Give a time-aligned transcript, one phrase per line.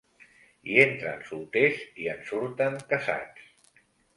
[0.69, 3.83] Hi entren solters i en surten casats.